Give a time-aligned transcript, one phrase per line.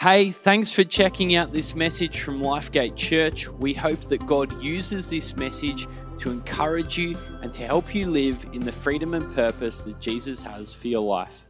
[0.00, 3.48] Hey, thanks for checking out this message from Lifegate Church.
[3.48, 5.88] We hope that God uses this message
[6.18, 10.40] to encourage you and to help you live in the freedom and purpose that Jesus
[10.40, 11.44] has for your life.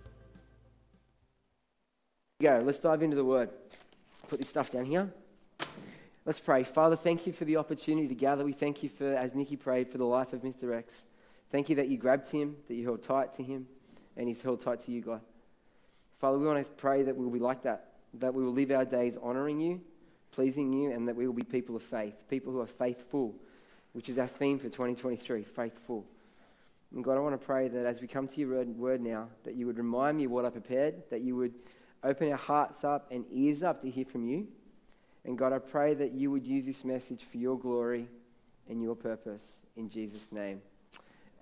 [2.40, 3.50] Go, let's dive into the word.
[4.28, 5.12] Put this stuff down here.
[6.24, 6.64] Let's pray.
[6.64, 8.46] Father, thank you for the opportunity to gather.
[8.46, 10.74] We thank you for, as Nikki prayed, for the life of Mr.
[10.74, 10.94] X.
[11.52, 13.66] Thank you that you grabbed him, that you held tight to him,
[14.16, 15.20] and he's held tight to you, God.
[16.18, 17.87] Father, we want to pray that we'll be like that
[18.20, 19.80] that we will live our days honoring you,
[20.32, 23.34] pleasing you, and that we will be people of faith, people who are faithful,
[23.92, 26.04] which is our theme for 2023 faithful.
[26.94, 29.54] And God, I want to pray that as we come to your word now, that
[29.54, 31.52] you would remind me what I prepared, that you would
[32.02, 34.46] open our hearts up and ears up to hear from you.
[35.24, 38.08] And God, I pray that you would use this message for your glory
[38.68, 39.56] and your purpose.
[39.76, 40.62] In Jesus' name.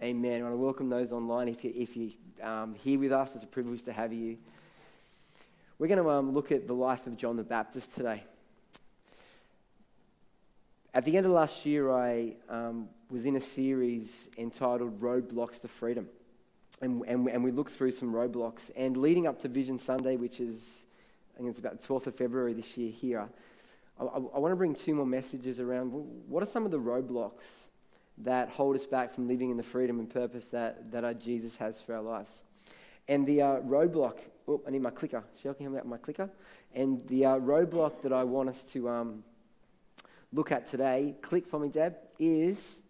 [0.02, 0.40] Amen.
[0.40, 1.48] I want to welcome those online.
[1.48, 2.10] If, you, if you're
[2.42, 4.36] um, here with us, it's a privilege to have you.
[5.78, 8.22] We're going to um, look at the life of John the Baptist today.
[10.94, 15.68] At the end of last year, I um, was in a series entitled Roadblocks to
[15.68, 16.08] Freedom.
[16.80, 18.70] And, and, and we looked through some roadblocks.
[18.74, 20.58] And leading up to Vision Sunday, which is,
[21.34, 23.28] I think it's about the 12th of February this year here,
[24.00, 25.88] I, I, I want to bring two more messages around
[26.26, 27.66] what are some of the roadblocks
[28.18, 31.58] that hold us back from living in the freedom and purpose that, that our Jesus
[31.58, 32.30] has for our lives.
[33.08, 34.18] And the uh, roadblock
[34.48, 35.22] oh, I need my clicker.
[35.42, 36.30] Shell, can help me out my clicker?
[36.74, 39.24] And the uh, roadblock that I want us to um,
[40.32, 42.80] look at today, click for me, Deb, is,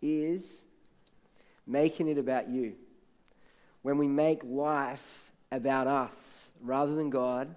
[0.00, 0.62] is
[1.66, 2.74] making it about you.
[3.82, 7.54] When we make life about us rather than God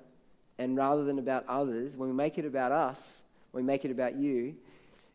[0.58, 3.92] and rather than about others, when we make it about us, when we make it
[3.92, 4.56] about you,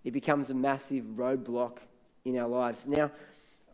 [0.02, 1.78] it becomes a massive roadblock
[2.24, 2.86] in our lives.
[2.86, 3.10] Now,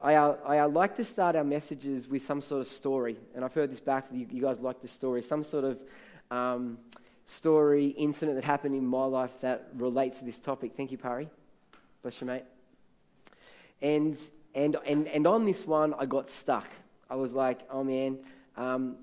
[0.03, 3.19] I, uh, I uh, like to start our messages with some sort of story.
[3.35, 5.23] And I've heard this back, you, you guys like the story.
[5.23, 5.79] Some sort of
[6.31, 6.79] um,
[7.27, 10.73] story, incident that happened in my life that relates to this topic.
[10.75, 11.29] Thank you, Parry.
[12.03, 12.45] Bless you, mate.
[13.83, 14.17] And,
[14.55, 16.69] and, and, and on this one, I got stuck.
[17.11, 18.19] I was like, oh man,
[18.57, 18.97] um,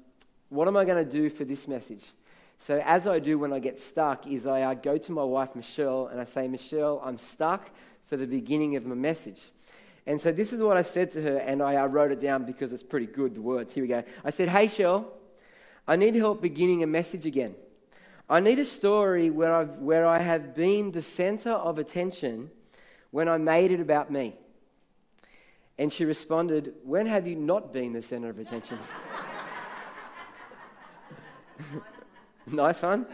[0.49, 2.05] what am I going to do for this message?
[2.59, 5.55] So, as I do when I get stuck, is I uh, go to my wife,
[5.55, 7.69] Michelle, and I say, Michelle, I'm stuck
[8.07, 9.43] for the beginning of my message.
[10.07, 12.71] And so this is what I said to her, and I wrote it down because
[12.71, 13.73] it's pretty good, the words.
[13.73, 14.03] Here we go.
[14.23, 15.11] I said, Hey, Shell,
[15.85, 17.55] I need help beginning a message again.
[18.29, 22.49] I need a story where, I've, where I have been the center of attention
[23.11, 24.35] when I made it about me.
[25.77, 28.77] And she responded, When have you not been the center of attention?
[32.47, 33.05] nice one.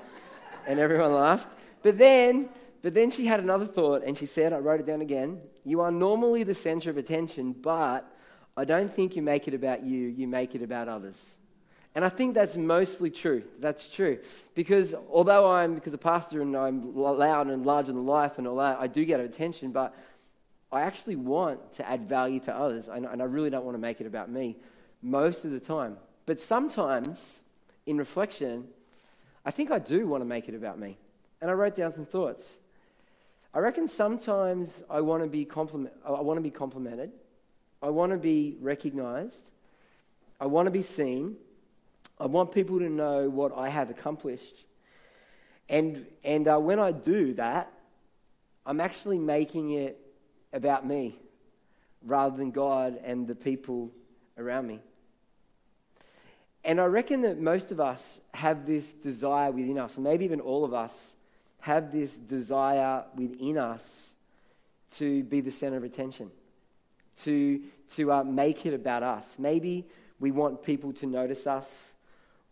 [0.68, 1.48] And everyone laughed.
[1.82, 2.50] But then
[2.84, 5.82] but then she had another thought and she said, I wrote it down again You
[5.82, 8.06] are normally the center of attention, but
[8.56, 11.38] I don't think you make it about you, you make it about others.
[11.96, 13.44] And I think that's mostly true.
[13.60, 14.20] That's true.
[14.56, 18.58] Because although I'm because a pastor and I'm loud and larger than life and all
[18.58, 19.96] that, I do get attention, but
[20.72, 22.88] I actually want to add value to others.
[22.88, 24.58] And I really don't want to make it about me
[25.04, 25.98] most of the time.
[26.26, 27.40] But sometimes,
[27.86, 28.68] in reflection,
[29.46, 30.98] I think I do want to make it about me.
[31.42, 32.58] And I wrote down some thoughts.
[33.54, 37.12] I reckon sometimes I want to be compliment, I want to be complimented.
[37.84, 39.44] I want to be recognized.
[40.40, 41.36] I want to be seen.
[42.18, 44.64] I want people to know what I have accomplished.
[45.68, 47.72] And, and uh, when I do that,
[48.66, 50.00] I'm actually making it
[50.54, 51.20] about me
[52.06, 53.92] rather than God and the people
[54.38, 54.80] around me.
[56.64, 60.64] And I reckon that most of us have this desire within us, maybe even all
[60.64, 61.16] of us
[61.64, 64.10] have this desire within us
[64.92, 66.30] to be the center of attention,
[67.16, 69.38] to, to uh, make it about us.
[69.40, 69.86] Maybe
[70.20, 71.94] we want people to notice us,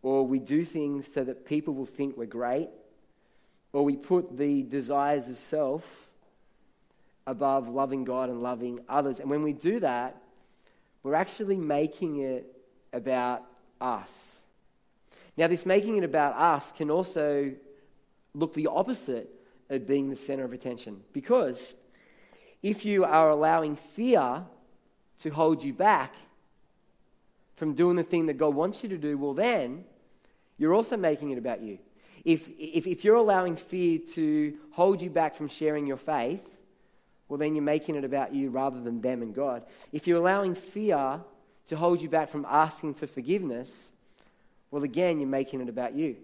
[0.01, 2.69] or we do things so that people will think we're great,
[3.73, 5.83] or we put the desires of self
[7.27, 9.19] above loving God and loving others.
[9.19, 10.21] And when we do that,
[11.03, 12.45] we're actually making it
[12.94, 13.44] about
[13.81, 14.39] us.
[15.35, 17.51] Now, this making it about us can also
[18.33, 19.30] look the opposite
[19.69, 21.01] of being the center of attention.
[21.13, 21.74] Because
[22.62, 24.44] if you are allowing fear
[25.19, 26.13] to hold you back
[27.56, 29.83] from doing the thing that God wants you to do, well, then
[30.57, 31.80] you're also making it about you.
[32.24, 36.42] If, if, if you're allowing fear to hold you back from sharing your faith,
[37.27, 39.63] well, then you're making it about you rather than them and God.
[39.92, 41.22] If you're allowing fear
[41.68, 43.89] to hold you back from asking for forgiveness,
[44.69, 46.18] well, again, you're making it about you.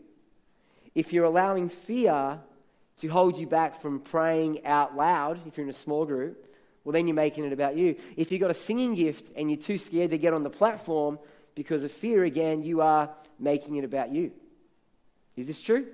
[0.98, 2.40] If you're allowing fear
[2.98, 6.52] to hold you back from praying out loud, if you're in a small group,
[6.84, 7.98] well, then you're making it about you.
[8.16, 11.20] If you've got a singing gift and you're too scared to get on the platform
[11.54, 14.32] because of fear, again, you are making it about you.
[15.36, 15.86] Is this true?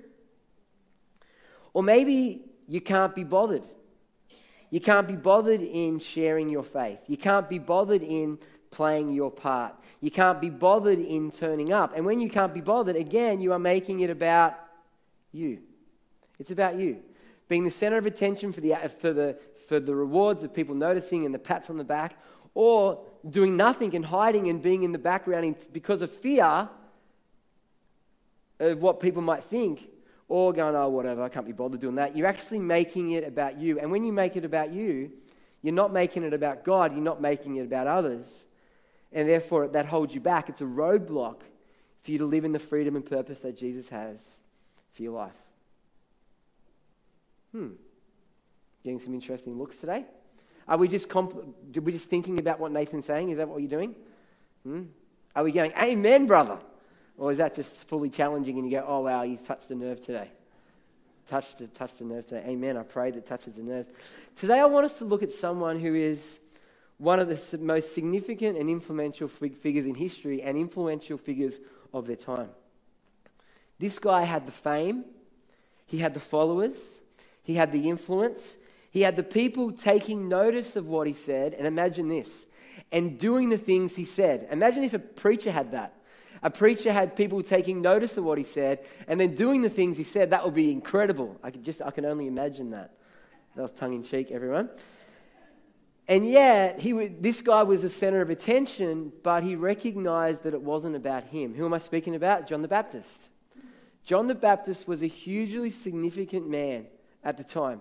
[1.74, 3.64] Or maybe you can't be bothered.
[4.70, 7.00] You can't be bothered in sharing your faith.
[7.08, 8.38] You can't be bothered in
[8.70, 9.74] playing your part.
[10.00, 11.92] You can't be bothered in turning up.
[11.94, 14.63] And when you can't be bothered, again, you are making it about
[15.34, 15.60] you.
[16.38, 17.00] It's about you.
[17.48, 19.36] Being the center of attention for the, uh, for the,
[19.68, 22.18] for the rewards of people noticing and the pats on the back,
[22.54, 26.68] or doing nothing and hiding and being in the background because of fear
[28.60, 29.88] of what people might think,
[30.28, 32.16] or going, oh, whatever, I can't be bothered doing that.
[32.16, 33.78] You're actually making it about you.
[33.78, 35.10] And when you make it about you,
[35.62, 38.46] you're not making it about God, you're not making it about others.
[39.12, 40.48] And therefore, that holds you back.
[40.48, 41.40] It's a roadblock
[42.02, 44.20] for you to live in the freedom and purpose that Jesus has
[44.94, 45.32] for your life.
[47.52, 47.68] Hmm.
[48.82, 50.04] Getting some interesting looks today?
[50.66, 51.28] Are we just, are
[51.82, 53.28] we just thinking about what Nathan's saying?
[53.30, 53.94] Is that what you're doing?
[54.64, 54.82] Hmm?
[55.36, 56.58] Are we going, Amen, brother?
[57.16, 60.04] Or is that just fully challenging and you go, oh, wow, you touched a nerve
[60.04, 60.30] today?
[61.26, 62.44] Touched touched a nerve today.
[62.48, 62.76] Amen.
[62.76, 63.88] I pray that touches the nerves.
[64.36, 66.40] Today, I want us to look at someone who is
[66.98, 71.60] one of the most significant and influential figures in history and influential figures
[71.92, 72.50] of their time.
[73.78, 75.04] This guy had the fame,
[75.86, 77.02] he had the followers,
[77.42, 78.56] he had the influence,
[78.90, 81.54] he had the people taking notice of what he said.
[81.54, 82.46] And imagine this
[82.92, 84.46] and doing the things he said.
[84.50, 85.94] Imagine if a preacher had that.
[86.42, 89.96] A preacher had people taking notice of what he said and then doing the things
[89.96, 90.30] he said.
[90.30, 91.36] That would be incredible.
[91.42, 92.92] I could just I can only imagine that.
[93.56, 94.68] That was tongue in cheek, everyone.
[96.06, 100.60] And yet, he, this guy was the center of attention, but he recognized that it
[100.60, 101.54] wasn't about him.
[101.54, 102.46] Who am I speaking about?
[102.46, 103.30] John the Baptist.
[104.04, 106.86] John the Baptist was a hugely significant man
[107.22, 107.80] at the time.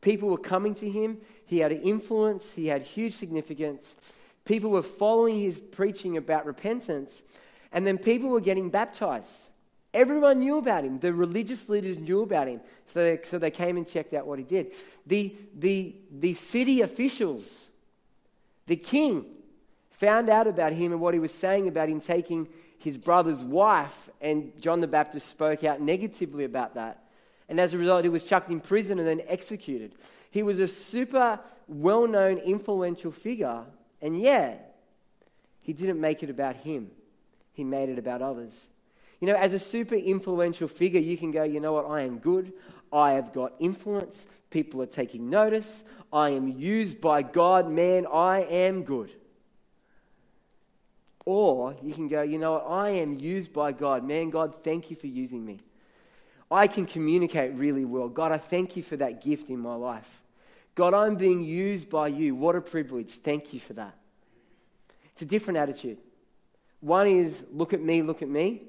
[0.00, 3.96] People were coming to him, he had an influence, he had huge significance.
[4.44, 7.22] People were following his preaching about repentance,
[7.72, 9.28] and then people were getting baptized.
[9.92, 10.98] Everyone knew about him.
[10.98, 12.60] The religious leaders knew about him.
[12.86, 14.72] So they, so they came and checked out what he did.
[15.06, 17.68] The, the, the city officials,
[18.66, 19.24] the king,
[19.90, 22.46] found out about him and what he was saying about him taking
[22.78, 24.10] his brother's wife.
[24.20, 27.04] And John the Baptist spoke out negatively about that.
[27.48, 29.92] And as a result, he was chucked in prison and then executed.
[30.30, 33.64] He was a super well known, influential figure.
[34.00, 34.76] And yet,
[35.60, 36.90] he didn't make it about him,
[37.52, 38.54] he made it about others.
[39.20, 42.18] You know, as a super influential figure, you can go, you know what, I am
[42.18, 42.52] good.
[42.92, 44.26] I have got influence.
[44.50, 45.84] People are taking notice.
[46.12, 47.68] I am used by God.
[47.68, 49.10] Man, I am good.
[51.30, 54.02] Or you can go, you know what, I am used by God.
[54.02, 55.58] Man, God, thank you for using me.
[56.50, 58.08] I can communicate really well.
[58.08, 60.08] God, I thank you for that gift in my life.
[60.74, 62.34] God, I'm being used by you.
[62.34, 63.10] What a privilege.
[63.10, 63.94] Thank you for that.
[65.12, 65.98] It's a different attitude.
[66.80, 68.62] One is, look at me, look at me.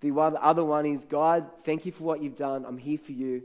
[0.00, 2.66] The other one is, God, thank you for what you've done.
[2.68, 3.42] I'm here for you,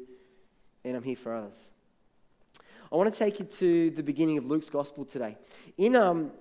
[0.83, 1.71] and I'm here for others.
[2.91, 5.37] I want to take you to the beginning of Luke's gospel today.
[5.77, 6.31] In, um,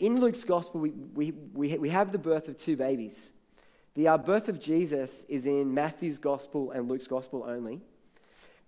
[0.00, 3.30] in Luke's gospel, we, we, we, we have the birth of two babies.
[3.94, 7.80] The uh, birth of Jesus is in Matthew's gospel and Luke's gospel only.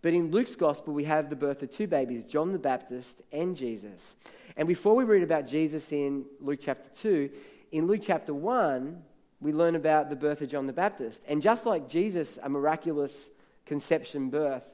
[0.03, 3.57] But in Luke's gospel, we have the birth of two babies, John the Baptist and
[3.57, 4.17] Jesus.
[4.57, 7.31] And before we read about Jesus in Luke chapter 2,
[7.73, 9.03] in Luke chapter 1,
[9.41, 11.23] we learn about the birth of John the Baptist.
[11.27, 13.31] And just like Jesus, a miraculous
[13.65, 14.65] conception birth,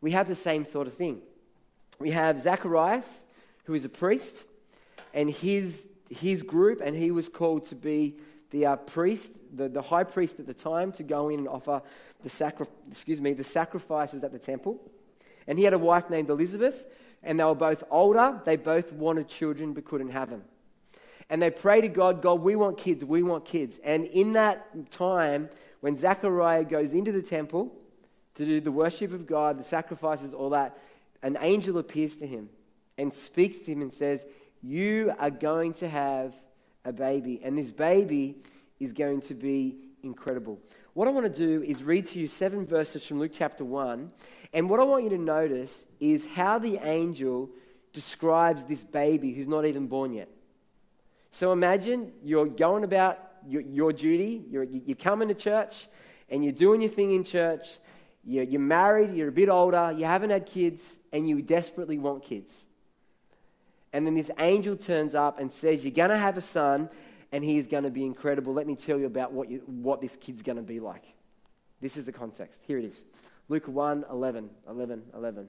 [0.00, 1.22] we have the same sort of thing.
[1.98, 3.24] We have Zacharias,
[3.64, 4.44] who is a priest,
[5.14, 8.16] and his, his group, and he was called to be
[8.50, 11.82] the uh, priest, the, the high priest at the time, to go in and offer
[12.22, 14.80] the, sacri- excuse me, the sacrifices at the temple.
[15.46, 16.84] And he had a wife named Elizabeth,
[17.22, 18.40] and they were both older.
[18.44, 20.42] They both wanted children but couldn't have them
[21.30, 23.80] and they pray to God, God, we want kids, we want kids.
[23.82, 25.48] And in that time,
[25.80, 27.72] when Zechariah goes into the temple
[28.34, 30.78] to do the worship of God, the sacrifices, all that,
[31.22, 32.50] an angel appears to him
[32.98, 34.26] and speaks to him and says,
[34.66, 36.34] You are going to have
[36.86, 38.36] a baby, and this baby
[38.80, 40.58] is going to be incredible.
[40.94, 44.10] What I want to do is read to you seven verses from Luke chapter 1,
[44.54, 47.50] and what I want you to notice is how the angel
[47.92, 50.30] describes this baby who's not even born yet.
[51.30, 55.88] So imagine you're going about your, your duty, you're, you're coming to church,
[56.30, 57.66] and you're doing your thing in church.
[58.24, 62.22] You're, you're married, you're a bit older, you haven't had kids, and you desperately want
[62.22, 62.63] kids.
[63.94, 66.90] And then this angel turns up and says, You're going to have a son,
[67.30, 68.52] and he is going to be incredible.
[68.52, 71.04] Let me tell you about what, you, what this kid's going to be like.
[71.80, 72.58] This is the context.
[72.66, 73.06] Here it is
[73.48, 75.48] Luke 1 11, 11, 11.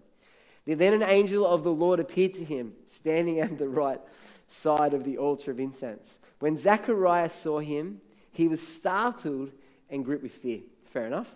[0.68, 4.00] Then an angel of the Lord appeared to him, standing at the right
[4.48, 6.20] side of the altar of incense.
[6.38, 8.00] When Zacharias saw him,
[8.32, 9.52] he was startled
[9.90, 10.60] and gripped with fear.
[10.94, 11.36] Fair enough.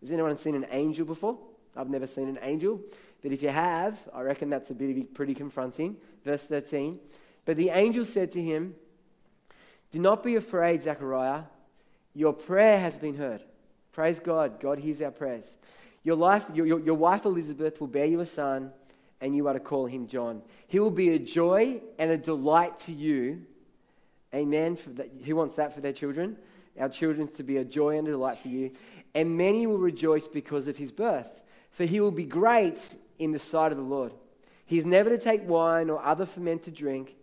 [0.00, 1.38] Has anyone seen an angel before?
[1.76, 2.80] I've never seen an angel.
[3.26, 5.96] But if you have, I reckon that's a bit pretty confronting.
[6.24, 7.00] Verse 13.
[7.44, 8.76] But the angel said to him,
[9.90, 11.42] Do not be afraid, Zechariah.
[12.14, 13.42] Your prayer has been heard.
[13.90, 14.60] Praise God.
[14.60, 15.56] God hears our prayers.
[16.04, 18.70] Your, life, your, your, your wife Elizabeth will bear you a son,
[19.20, 20.40] and you are to call him John.
[20.68, 23.42] He will be a joy and a delight to you.
[24.32, 24.78] Amen.
[25.24, 26.36] Who wants that for their children?
[26.78, 28.70] Our children to be a joy and a delight for you.
[29.16, 31.40] And many will rejoice because of his birth,
[31.72, 34.12] for he will be great in the sight of the Lord.
[34.64, 37.14] He's never to take wine or other fermented drink,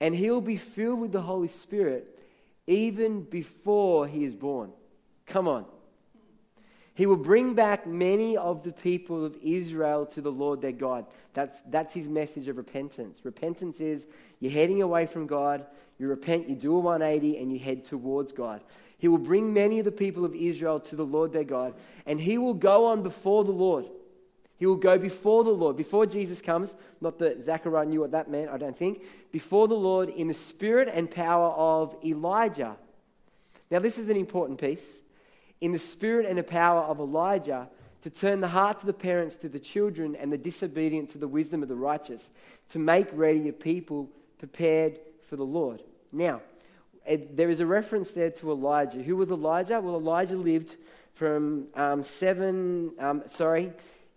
[0.00, 2.12] and he'll be filled with the Holy Spirit
[2.66, 4.72] even before he is born.
[5.26, 5.64] Come on.
[6.94, 11.04] He will bring back many of the people of Israel to the Lord their God.
[11.34, 13.20] That's, that's his message of repentance.
[13.22, 14.06] Repentance is
[14.40, 15.66] you're heading away from God,
[15.98, 18.62] you repent, you do a 180, and you head towards God.
[18.98, 21.74] He will bring many of the people of Israel to the Lord their God,
[22.06, 23.86] and he will go on before the Lord.
[24.58, 26.74] He will go before the Lord, before Jesus comes.
[27.00, 29.02] Not that Zechariah knew what that meant, I don't think.
[29.30, 32.76] Before the Lord in the spirit and power of Elijah.
[33.70, 35.00] Now, this is an important piece
[35.60, 37.68] in the spirit and the power of Elijah
[38.02, 41.28] to turn the hearts of the parents to the children and the disobedient to the
[41.28, 42.30] wisdom of the righteous,
[42.68, 44.08] to make ready a people
[44.38, 44.98] prepared
[45.28, 45.82] for the Lord.
[46.12, 46.40] Now,
[47.06, 49.02] there is a reference there to Elijah.
[49.02, 49.80] Who was Elijah?
[49.80, 50.76] Well, Elijah lived
[51.14, 53.72] from um, seven, um, sorry,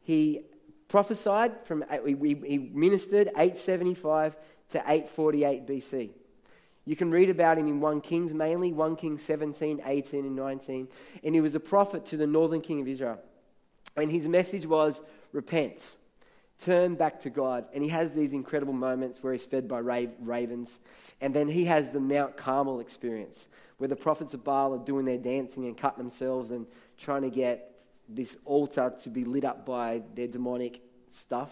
[0.10, 0.42] he
[0.88, 4.36] prophesied from, uh, he ministered 875
[4.72, 6.10] to 848 BC.
[6.86, 10.88] You can read about him in 1 Kings mainly, 1 Kings 17, 18, and 19.
[11.24, 13.20] And he was a prophet to the northern king of Israel.
[13.96, 15.00] And his message was
[15.32, 15.96] repent,
[16.58, 17.66] turn back to God.
[17.72, 20.80] And he has these incredible moments where he's fed by ravens.
[21.22, 23.48] And then he has the Mount Carmel experience
[23.78, 26.66] where the prophets of Baal are doing their dancing and cutting themselves and
[26.98, 27.68] trying to get
[28.10, 31.51] this altar to be lit up by their demonic stuff.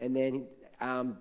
[0.00, 0.46] And then
[0.80, 1.18] um,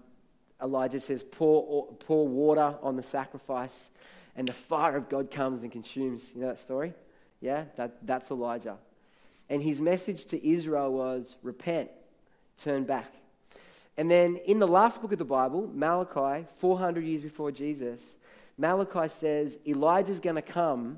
[0.62, 3.90] Elijah says, pour, pour water on the sacrifice,
[4.36, 6.30] and the fire of God comes and consumes.
[6.34, 6.94] You know that story?
[7.42, 8.78] Yeah, that, that's Elijah.
[9.50, 11.90] And his message to Israel was repent,
[12.62, 13.12] turn back.
[13.98, 18.00] And then in the last book of the Bible, Malachi, 400 years before Jesus,
[18.58, 20.98] Malachi says Elijah's going to come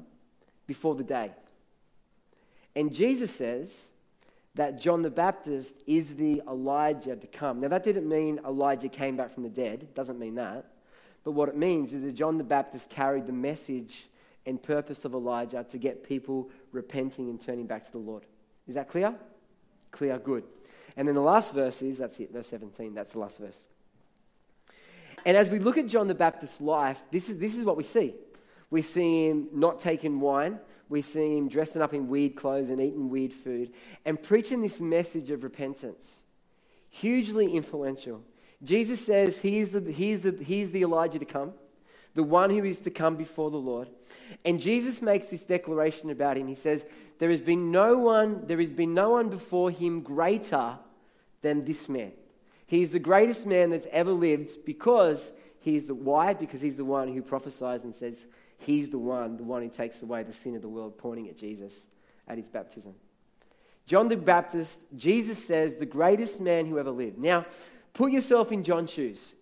[0.67, 1.31] before the day.
[2.75, 3.89] And Jesus says,
[4.55, 7.61] that John the Baptist is the Elijah to come.
[7.61, 10.65] Now, that didn't mean Elijah came back from the dead, doesn't mean that.
[11.23, 14.07] But what it means is that John the Baptist carried the message
[14.45, 18.23] and purpose of Elijah to get people repenting and turning back to the Lord.
[18.67, 19.13] Is that clear?
[19.91, 20.43] Clear, good.
[20.97, 22.93] And then the last verse is that's it, verse 17.
[22.93, 23.59] That's the last verse.
[25.25, 27.83] And as we look at John the Baptist's life, this is, this is what we
[27.83, 28.13] see.
[28.71, 30.59] We see him not taking wine,
[30.89, 33.71] we see him dressing up in weird clothes and eating weird food
[34.05, 36.09] and preaching this message of repentance.
[36.89, 38.21] Hugely influential.
[38.63, 41.53] Jesus says he's the, he's, the, he's the Elijah to come,
[42.15, 43.87] the one who is to come before the Lord.
[44.43, 46.47] And Jesus makes this declaration about him.
[46.47, 46.85] He says,
[47.19, 50.77] There has been no one, there has been no one before him greater
[51.41, 52.11] than this man.
[52.65, 55.31] He's the greatest man that's ever lived because
[55.61, 56.33] he's the why?
[56.33, 58.17] Because he's the one who prophesies and says,
[58.59, 61.37] He's the one, the one who takes away the sin of the world, pointing at
[61.37, 61.73] Jesus
[62.27, 62.93] at his baptism.
[63.87, 67.17] John the Baptist, Jesus says, the greatest man who ever lived.
[67.17, 67.45] Now,
[67.93, 69.33] put yourself in John's shoes.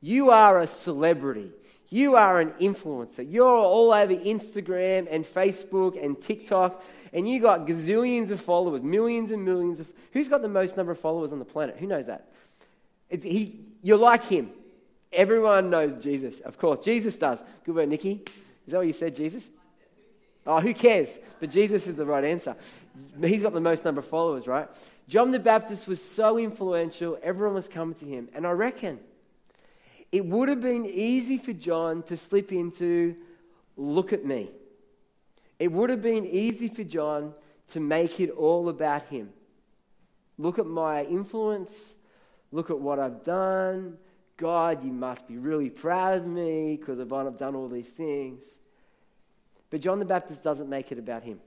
[0.00, 1.50] You are a celebrity.
[1.88, 3.24] You are an influencer.
[3.26, 9.30] You're all over Instagram and Facebook and TikTok, and you got gazillions of followers, millions
[9.30, 9.88] and millions of.
[10.12, 11.76] Who's got the most number of followers on the planet?
[11.78, 12.28] Who knows that?
[13.08, 14.50] He, you're like him.
[15.12, 16.84] Everyone knows Jesus, of course.
[16.84, 17.42] Jesus does.
[17.64, 18.24] Good word, Nikki.
[18.66, 19.50] Is that what you said, Jesus?
[20.46, 21.18] Oh, who cares?
[21.40, 22.54] But Jesus is the right answer.
[23.20, 24.68] He's got the most number of followers, right?
[25.08, 28.28] John the Baptist was so influential, everyone was coming to him.
[28.34, 28.98] And I reckon
[30.12, 33.16] it would have been easy for John to slip into,
[33.76, 34.50] look at me.
[35.58, 37.34] It would have been easy for John
[37.68, 39.30] to make it all about him.
[40.38, 41.94] Look at my influence.
[42.52, 43.96] Look at what I've done.
[44.36, 48.42] God, you must be really proud of me because I've done all these things.
[49.70, 51.40] But John the Baptist doesn't make it about him.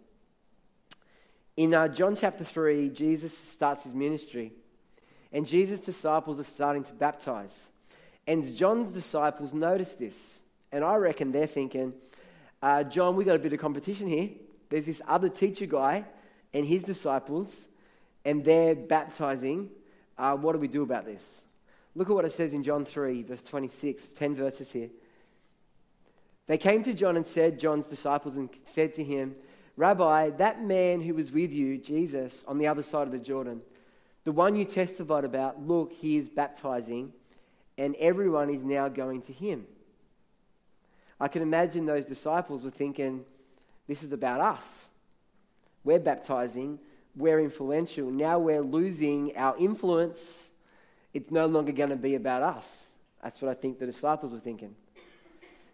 [1.57, 4.53] In uh, John chapter 3, Jesus starts his ministry,
[5.33, 7.69] and Jesus' disciples are starting to baptize.
[8.27, 10.39] And John's disciples notice this,
[10.71, 11.93] and I reckon they're thinking,
[12.61, 14.29] uh, John, we got a bit of competition here.
[14.69, 16.05] There's this other teacher guy
[16.53, 17.67] and his disciples,
[18.23, 19.69] and they're baptizing.
[20.17, 21.41] Uh, what do we do about this?
[21.97, 24.89] Look at what it says in John 3, verse 26, 10 verses here.
[26.45, 29.35] They came to John and said, John's disciples, and said to him,
[29.77, 33.61] Rabbi, that man who was with you, Jesus, on the other side of the Jordan,
[34.25, 37.13] the one you testified about, look, he is baptizing,
[37.79, 39.65] and everyone is now going to him.
[41.19, 43.25] I can imagine those disciples were thinking,
[43.87, 44.89] this is about us.
[45.83, 46.77] We're baptizing,
[47.15, 48.11] we're influential.
[48.11, 50.46] Now we're losing our influence.
[51.17, 52.65] It's no longer going to be about us.
[53.23, 54.75] That's what I think the disciples were thinking.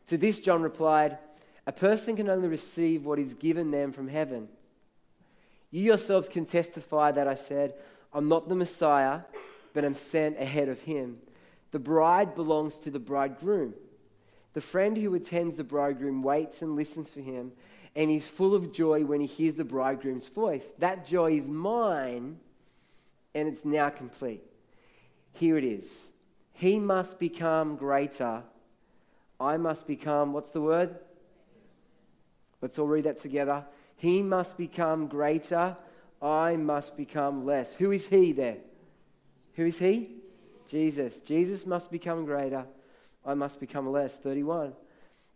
[0.08, 1.18] To this, John replied,
[1.68, 4.48] A person can only receive what is given them from heaven.
[5.70, 7.74] You yourselves can testify that I said,
[8.14, 9.20] I'm not the Messiah,
[9.74, 11.18] but I'm sent ahead of him.
[11.72, 13.74] The bride belongs to the bridegroom.
[14.54, 17.52] The friend who attends the bridegroom waits and listens for him,
[17.98, 20.72] and is full of joy when he hears the bridegroom's voice.
[20.80, 22.38] That joy is mine,
[23.36, 24.42] and it's now complete.
[25.34, 26.12] Here it is.
[26.54, 28.44] He must become greater.
[29.40, 30.96] I must become, what's the word?
[32.62, 33.66] Let's all read that together.
[33.98, 35.76] He must become greater.
[36.22, 37.74] I must become less.
[37.76, 38.58] Who is he there?
[39.56, 40.12] Who is he?
[40.70, 41.20] Jesus.
[41.20, 42.66] Jesus must become greater.
[43.26, 44.16] I must become less.
[44.16, 44.74] 31.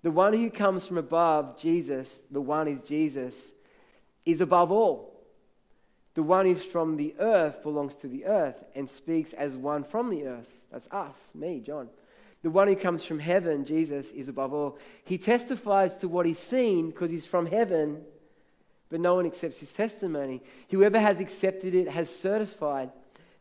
[0.03, 3.51] The one who comes from above, Jesus, the one is Jesus,
[4.25, 5.16] is above all.
[6.17, 10.09] The one who's from the earth belongs to the earth and speaks as one from
[10.09, 10.47] the earth.
[10.71, 11.89] That's us, me, John.
[12.41, 14.79] The one who comes from heaven, Jesus, is above all.
[15.05, 18.01] He testifies to what he's seen because he's from heaven,
[18.89, 20.41] but no one accepts his testimony.
[20.71, 22.89] Whoever has accepted it has certified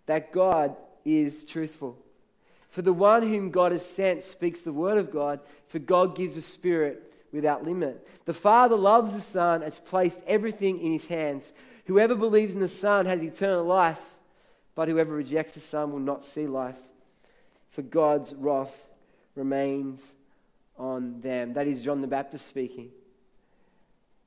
[0.04, 1.96] that God is truthful.
[2.68, 6.36] For the one whom God has sent speaks the word of God, for God gives
[6.36, 8.06] a spirit without limit.
[8.26, 11.54] The Father loves the Son, has placed everything in his hands.
[11.86, 14.00] Whoever believes in the Son has eternal life,
[14.74, 16.78] but whoever rejects the Son will not see life,
[17.70, 18.74] for God's wrath
[19.34, 20.14] remains
[20.76, 21.54] on them.
[21.54, 22.90] That is John the Baptist speaking.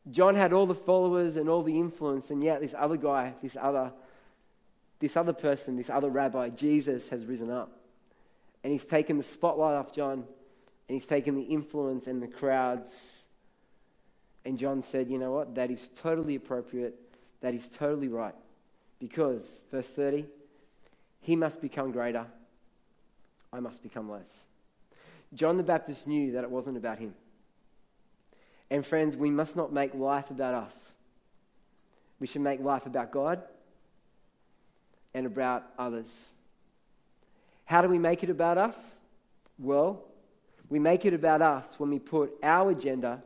[0.10, 3.58] John had all the followers and all the influence, and yet this other guy, this
[3.60, 3.92] other,
[5.00, 7.72] this other person, this other rabbi, Jesus, has risen up.
[8.64, 10.26] And he's taken the spotlight off John, and
[10.88, 13.24] he's taken the influence and the crowds.
[14.46, 15.56] And John said, You know what?
[15.56, 16.96] That is totally appropriate.
[17.42, 18.36] That is totally right.
[19.00, 20.26] Because, verse 30,
[21.22, 22.26] he must become greater,
[23.52, 24.24] I must become less.
[25.34, 27.14] John the Baptist knew that it wasn't about him.
[28.70, 30.94] And, friends, we must not make life about us.
[32.20, 33.42] We should make life about God
[35.14, 36.30] and about others.
[37.66, 38.98] How do we make it about us?
[39.58, 40.04] Well,
[40.70, 43.24] we make it about us when we put our agenda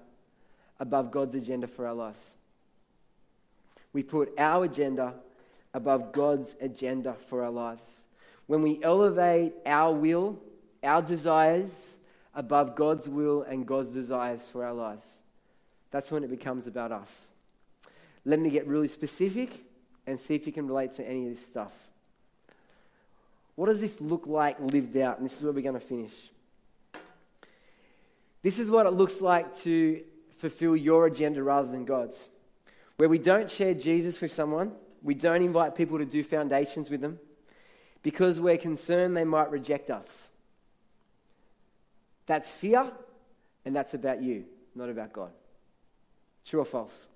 [0.80, 2.24] above God's agenda for our lives.
[3.94, 5.14] We put our agenda
[5.74, 8.02] above God's agenda for our lives.
[8.48, 10.40] When we elevate our will,
[10.84, 11.96] our desires,
[12.36, 15.18] above God's will and God's desires for our lives,
[15.92, 17.30] that's when it becomes about us.
[18.26, 19.52] Let me get really specific
[20.08, 21.72] and see if you can relate to any of this stuff.
[23.56, 25.18] What does this look like lived out?
[25.18, 26.14] And this is where we're going to finish.
[28.42, 30.02] This is what it looks like to
[30.38, 32.28] fulfill your agenda rather than God's.
[32.98, 37.02] Where we don't share Jesus with someone, we don't invite people to do foundations with
[37.02, 37.20] them
[38.02, 40.28] because we're concerned they might reject us.
[42.26, 42.92] That's fear,
[43.66, 45.32] and that's about you, not about God.
[46.46, 47.08] True or false?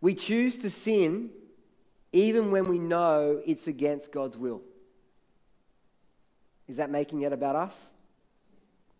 [0.00, 1.30] We choose to sin
[2.12, 4.62] even when we know it's against God's will.
[6.68, 7.90] Is that making it about us?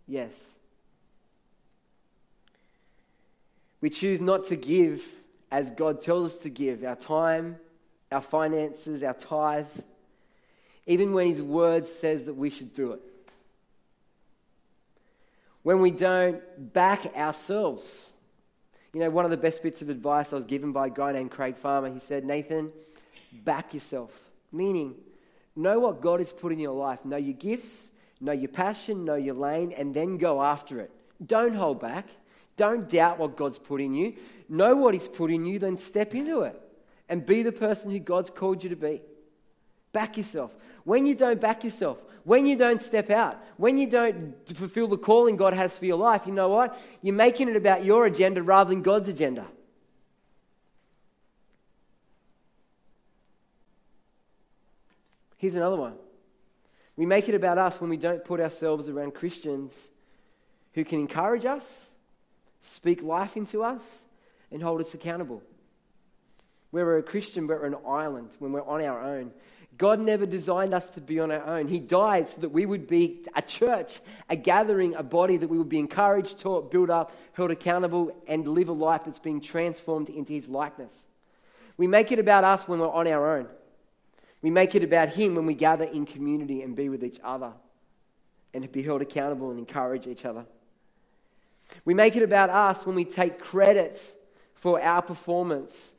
[0.07, 0.33] Yes.
[3.81, 5.03] We choose not to give
[5.51, 7.57] as God tells us to give our time,
[8.13, 9.67] our finances, our tithe,
[10.87, 13.01] even when His word says that we should do it.
[15.63, 16.41] When we don't
[16.73, 18.11] back ourselves.
[18.93, 21.13] You know, one of the best bits of advice I was given by a guy
[21.13, 22.73] named Craig Farmer, he said, Nathan,
[23.45, 24.11] back yourself.
[24.51, 24.97] Meaning,
[25.55, 27.05] know what God has put in your life.
[27.05, 27.91] Know your gifts,
[28.21, 30.91] know your passion, know your lane, and then go after it.
[31.25, 32.07] Don't hold back.
[32.61, 34.13] Don't doubt what God's put in you.
[34.47, 36.61] Know what He's put in you, then step into it
[37.09, 39.01] and be the person who God's called you to be.
[39.95, 40.55] Back yourself.
[40.85, 44.99] When you don't back yourself, when you don't step out, when you don't fulfill the
[44.99, 46.79] calling God has for your life, you know what?
[47.01, 49.47] You're making it about your agenda rather than God's agenda.
[55.39, 55.95] Here's another one.
[56.95, 59.73] We make it about us when we don't put ourselves around Christians
[60.75, 61.87] who can encourage us,
[62.61, 64.05] speak life into us,
[64.51, 65.43] and hold us accountable.
[66.71, 69.33] Where we're a Christian, but we're an island, when we're on our own.
[69.79, 71.67] God never designed us to be on our own.
[71.67, 75.57] He died so that we would be a church, a gathering, a body that we
[75.57, 80.11] would be encouraged, taught, built up, held accountable, and live a life that's being transformed
[80.11, 80.93] into His likeness.
[81.79, 83.47] We make it about us when we're on our own.
[84.43, 87.53] We make it about Him when we gather in community and be with each other
[88.53, 90.45] and be held accountable and encourage each other.
[91.85, 94.01] We make it about us when we take credit
[94.55, 95.93] for our performance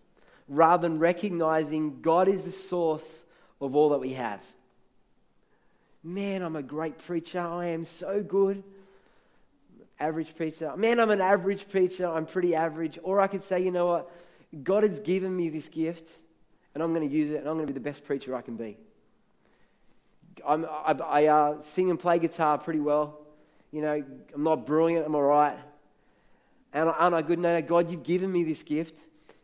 [0.47, 3.25] rather than recognizing God is the source
[3.59, 4.41] of all that we have.
[6.03, 7.39] Man, I'm a great preacher.
[7.39, 8.63] I am so good.
[9.99, 10.75] Average preacher.
[10.75, 12.07] Man, I'm an average preacher.
[12.07, 12.97] I'm pretty average.
[13.03, 14.11] Or I could say, you know what?
[14.63, 16.09] God has given me this gift,
[16.73, 18.41] and I'm going to use it, and I'm going to be the best preacher I
[18.41, 18.77] can be.
[20.45, 23.20] I'm, I, I uh, sing and play guitar pretty well.
[23.71, 24.03] You know,
[24.35, 25.57] I'm not brilliant, I'm all right.
[26.73, 27.39] And aren't I good?
[27.39, 28.99] No, no, God, you've given me this gift,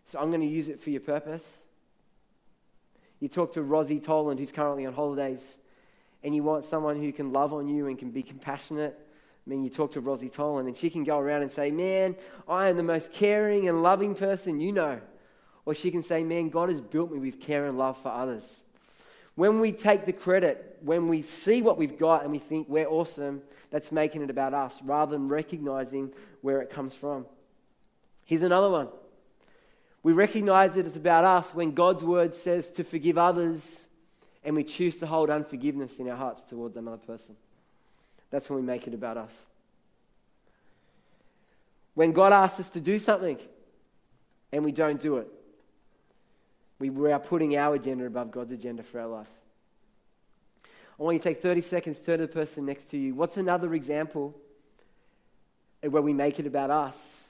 [0.05, 1.63] so I'm going to use it for your purpose.
[3.19, 5.57] You talk to Rosie Toland, who's currently on holidays,
[6.23, 8.97] and you want someone who can love on you and can be compassionate.
[9.45, 12.15] I mean, you talk to Rosie Toland, and she can go around and say, Man,
[12.47, 14.99] I am the most caring and loving person you know.
[15.65, 18.59] Or she can say, Man, God has built me with care and love for others.
[19.37, 22.87] When we take the credit, when we see what we've got and we think we're
[22.87, 27.27] awesome, that's making it about us rather than recognizing where it comes from.
[28.25, 28.87] Here's another one.
[30.01, 33.85] We recognize that it's about us when God's word says to forgive others
[34.43, 37.35] and we choose to hold unforgiveness in our hearts towards another person.
[38.31, 39.33] That's when we make it about us.
[41.93, 43.37] When God asks us to do something
[44.51, 45.27] and we don't do it,
[46.79, 49.29] we, are putting our agenda above God's agenda for our life.
[50.99, 53.13] I want you to take 30 seconds, turn to the person next to you.
[53.13, 54.35] What's another example
[55.81, 57.27] where we make it about us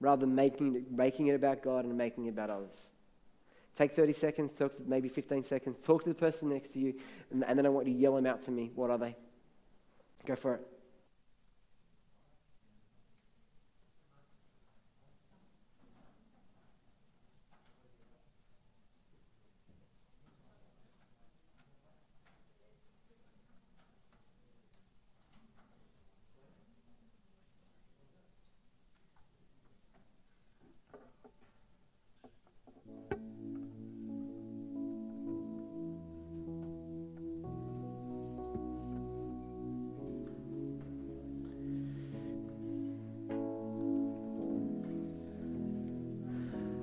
[0.00, 2.76] rather than making it, making it about God and making it about others?
[3.76, 6.94] Take 30 seconds, talk to maybe 15 seconds, talk to the person next to you,
[7.30, 8.72] and, and then I want you to yell them out to me.
[8.74, 9.16] What are they?
[10.26, 10.66] Go for it.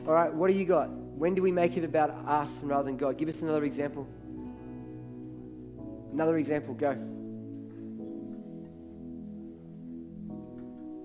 [0.08, 0.90] All right, what do you got?
[0.90, 3.18] When do we make it about us rather than God?
[3.18, 4.08] Give us another example.
[6.14, 6.94] Another example, go.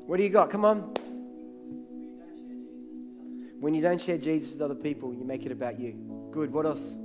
[0.06, 0.50] What do you got?
[0.50, 0.94] Come on.
[3.58, 5.94] When you don't share Jesus with other people, you make it about you.
[6.30, 6.52] Good.
[6.52, 6.96] What else?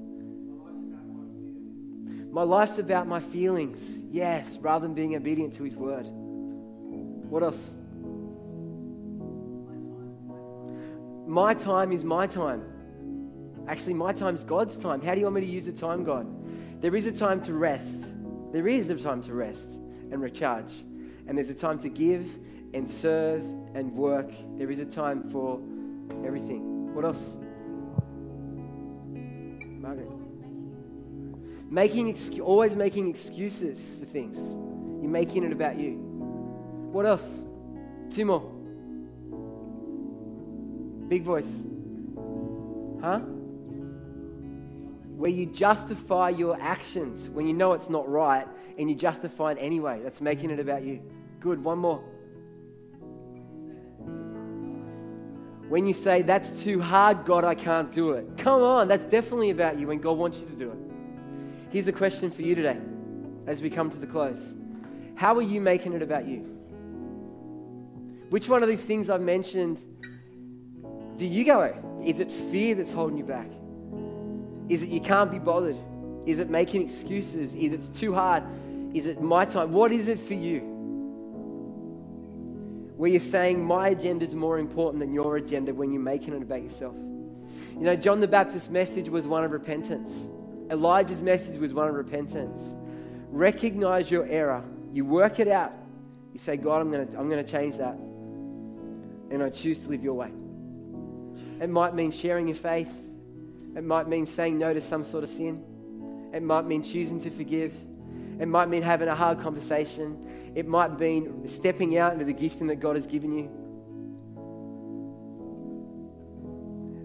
[2.32, 3.98] My life's about my feelings.
[4.12, 6.06] Yes, rather than being obedient to his word.
[6.06, 7.72] What else?
[11.28, 12.64] My time is my time.
[13.68, 15.02] Actually, my time is God's time.
[15.02, 16.26] How do you want me to use the time, God?
[16.82, 18.14] There is a time to rest.
[18.54, 19.68] There is a time to rest
[20.10, 20.72] and recharge.
[21.28, 22.26] And there's a time to give
[22.74, 23.44] and serve
[23.76, 24.32] and work.
[24.58, 25.60] There is a time for
[26.26, 26.96] everything.
[26.96, 27.36] What else?
[29.82, 30.08] Margaret.
[31.70, 34.38] Making excu- always making excuses for things.
[35.02, 35.96] You're making it about you.
[36.94, 37.42] What else?
[38.10, 38.57] Two more.
[41.08, 41.64] Big voice.
[43.02, 43.20] Huh?
[45.18, 49.58] Where you justify your actions when you know it's not right and you justify it
[49.60, 50.02] anyway.
[50.04, 51.02] That's making it about you.
[51.40, 51.64] Good.
[51.64, 52.04] One more.
[55.70, 58.38] When you say, that's too hard, God, I can't do it.
[58.38, 60.78] Come on, that's definitely about you when God wants you to do it.
[61.70, 62.80] Here's a question for you today
[63.48, 64.56] as we come to the close
[65.16, 66.40] How are you making it about you?
[68.30, 69.84] Which one of these things I've mentioned
[71.18, 71.74] do you go?
[72.06, 73.50] Is it fear that's holding you back?
[74.70, 75.78] Is it you can't be bothered?
[76.26, 77.56] Is it making excuses?
[77.56, 78.44] Is it too hard?
[78.94, 79.72] Is it my time?
[79.72, 80.60] What is it for you?
[82.98, 86.42] Where you're saying my agenda is more important than your agenda when you're making it
[86.42, 86.96] about yourself.
[86.96, 90.28] You know, John the Baptist's message was one of repentance.
[90.70, 92.62] Elijah's message was one of repentance.
[93.30, 94.64] Recognize your error.
[94.94, 95.74] You work it out.
[96.34, 97.96] You say, God, I'm going to I'm going to change that.
[99.30, 100.32] And I choose to live your way.
[101.60, 102.90] It might mean sharing your faith.
[103.76, 105.64] It might mean saying no to some sort of sin.
[106.34, 107.74] It might mean choosing to forgive.
[108.40, 110.52] It might mean having a hard conversation.
[110.56, 113.50] It might mean stepping out into the gifting that God has given you.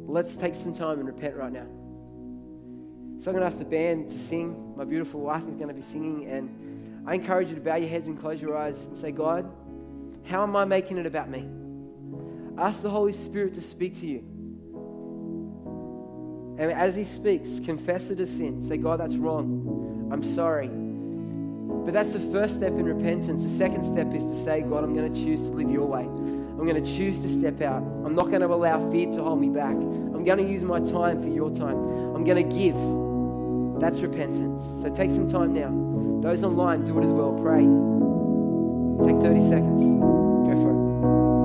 [0.07, 1.67] Let's take some time and repent right now.
[3.19, 4.75] So I'm going to ask the band to sing.
[4.77, 6.29] My beautiful wife is going to be singing.
[6.29, 9.51] And I encourage you to bow your heads and close your eyes and say, God,
[10.25, 11.49] how am I making it about me?
[12.59, 14.25] Ask the Holy Spirit to speak to you.
[16.59, 18.67] And as He speaks, confess it as sin.
[18.67, 20.09] Say, God, that's wrong.
[20.13, 20.69] I'm sorry.
[20.69, 23.43] But that's the first step in repentance.
[23.43, 26.03] The second step is to say, God, I'm going to choose to live your way.
[26.03, 27.83] I'm going to choose to step out.
[28.05, 29.75] I'm not going to allow fear to hold me back.
[29.75, 31.77] I'm going to use my time for your time.
[32.15, 32.77] I'm going to give.
[33.81, 34.65] That's repentance.
[34.81, 35.71] So take some time now.
[36.23, 37.33] Those online, do it as well.
[37.33, 37.63] Pray.
[39.05, 39.83] Take 30 seconds.
[39.83, 41.42] Go for it.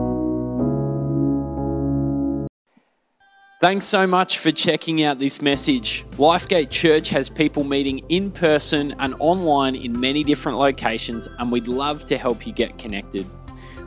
[3.60, 6.06] Thanks so much for checking out this message.
[6.12, 11.68] Lifegate Church has people meeting in person and online in many different locations, and we'd
[11.68, 13.26] love to help you get connected.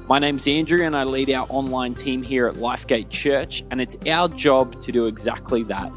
[0.09, 3.97] My name's Andrew, and I lead our online team here at Lifegate Church, and it's
[4.09, 5.93] our job to do exactly that.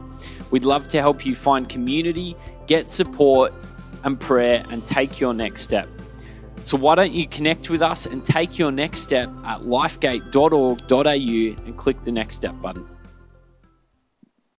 [0.52, 2.36] We'd love to help you find community,
[2.68, 3.56] get support
[4.04, 5.90] and prayer, and take your next step.
[6.64, 11.76] So, why don't you connect with us and take your next step at lifegate.org.au and
[11.76, 12.88] click the next step button?